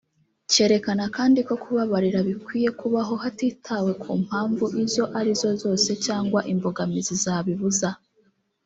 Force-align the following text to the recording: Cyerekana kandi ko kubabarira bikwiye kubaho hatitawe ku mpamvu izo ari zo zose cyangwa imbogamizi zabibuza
Cyerekana 0.51 1.03
kandi 1.15 1.39
ko 1.47 1.53
kubabarira 1.63 2.19
bikwiye 2.27 2.69
kubaho 2.79 3.13
hatitawe 3.23 3.91
ku 4.01 4.11
mpamvu 4.23 4.65
izo 4.83 5.03
ari 5.19 5.31
zo 5.41 5.49
zose 5.63 5.89
cyangwa 6.05 6.39
imbogamizi 6.53 7.13
zabibuza 7.23 7.89